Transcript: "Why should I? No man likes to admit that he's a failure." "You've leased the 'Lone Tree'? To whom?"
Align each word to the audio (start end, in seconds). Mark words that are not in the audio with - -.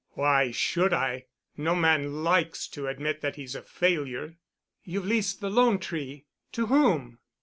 "Why 0.13 0.49
should 0.49 0.93
I? 0.93 1.25
No 1.55 1.75
man 1.75 2.23
likes 2.23 2.67
to 2.69 2.87
admit 2.87 3.21
that 3.21 3.35
he's 3.35 3.53
a 3.53 3.61
failure." 3.61 4.33
"You've 4.83 5.05
leased 5.05 5.41
the 5.41 5.49
'Lone 5.51 5.77
Tree'? 5.77 6.25
To 6.53 6.65
whom?" 6.65 7.19